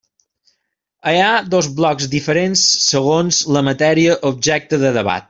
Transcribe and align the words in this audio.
Hi 1.11 1.19
ha 1.25 1.27
dos 1.55 1.69
blocs 1.79 2.09
diferents 2.15 2.63
segons 2.87 3.43
la 3.57 3.65
matèria 3.71 4.21
objecte 4.35 4.85
de 4.87 4.93
debat. 4.99 5.17